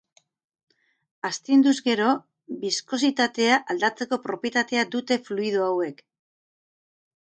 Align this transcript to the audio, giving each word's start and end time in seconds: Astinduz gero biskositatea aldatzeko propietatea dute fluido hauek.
Astinduz 1.29 1.73
gero 1.89 2.09
biskositatea 2.65 3.61
aldatzeko 3.77 4.23
propietatea 4.27 4.91
dute 4.99 5.23
fluido 5.31 5.71
hauek. 5.73 6.07